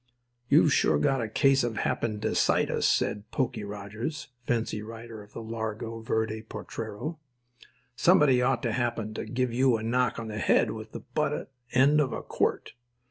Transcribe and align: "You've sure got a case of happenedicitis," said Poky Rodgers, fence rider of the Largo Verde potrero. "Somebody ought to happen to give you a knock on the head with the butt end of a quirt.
"You've 0.49 0.73
sure 0.73 0.97
got 0.97 1.21
a 1.21 1.29
case 1.29 1.63
of 1.63 1.75
happenedicitis," 1.75 2.85
said 2.87 3.29
Poky 3.29 3.63
Rodgers, 3.63 4.29
fence 4.47 4.73
rider 4.73 5.21
of 5.21 5.33
the 5.33 5.43
Largo 5.43 5.99
Verde 6.01 6.41
potrero. 6.41 7.19
"Somebody 7.95 8.41
ought 8.41 8.63
to 8.63 8.71
happen 8.71 9.13
to 9.13 9.25
give 9.25 9.53
you 9.53 9.77
a 9.77 9.83
knock 9.83 10.17
on 10.17 10.27
the 10.27 10.39
head 10.39 10.71
with 10.71 10.93
the 10.93 11.01
butt 11.01 11.51
end 11.71 12.01
of 12.01 12.13
a 12.13 12.23
quirt. 12.23 12.73